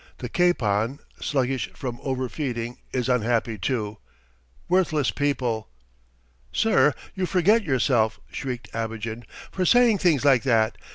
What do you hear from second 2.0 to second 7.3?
over feeding, is unhappy, too. Worthless people!" "Sir, you